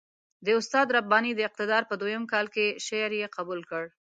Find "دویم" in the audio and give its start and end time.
2.01-2.23